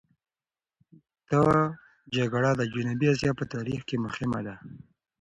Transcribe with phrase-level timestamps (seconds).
[1.29, 1.41] دا
[2.15, 4.55] جګړه د جنوبي اسیا په تاریخ کې مهمه ده.